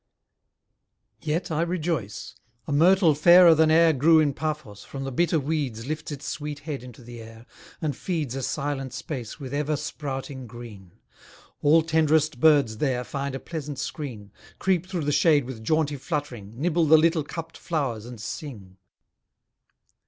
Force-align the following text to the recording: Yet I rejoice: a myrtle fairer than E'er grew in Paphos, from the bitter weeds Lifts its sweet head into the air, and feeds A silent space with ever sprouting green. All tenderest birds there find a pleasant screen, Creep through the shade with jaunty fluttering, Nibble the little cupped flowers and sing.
Yet 1.21 1.51
I 1.51 1.61
rejoice: 1.61 2.33
a 2.67 2.71
myrtle 2.71 3.13
fairer 3.13 3.53
than 3.53 3.69
E'er 3.69 3.93
grew 3.93 4.19
in 4.19 4.33
Paphos, 4.33 4.83
from 4.83 5.03
the 5.03 5.11
bitter 5.11 5.39
weeds 5.39 5.85
Lifts 5.85 6.11
its 6.11 6.25
sweet 6.25 6.61
head 6.61 6.81
into 6.81 7.03
the 7.03 7.21
air, 7.21 7.45
and 7.83 7.95
feeds 7.95 8.33
A 8.33 8.41
silent 8.41 8.93
space 8.93 9.39
with 9.39 9.53
ever 9.53 9.75
sprouting 9.75 10.47
green. 10.47 10.93
All 11.61 11.83
tenderest 11.83 12.39
birds 12.39 12.79
there 12.79 13.03
find 13.03 13.35
a 13.35 13.39
pleasant 13.39 13.77
screen, 13.77 14.31
Creep 14.57 14.87
through 14.87 15.03
the 15.05 15.11
shade 15.11 15.45
with 15.45 15.63
jaunty 15.63 15.97
fluttering, 15.97 16.59
Nibble 16.59 16.87
the 16.87 16.97
little 16.97 17.23
cupped 17.23 17.55
flowers 17.55 18.07
and 18.07 18.19
sing. 18.19 18.77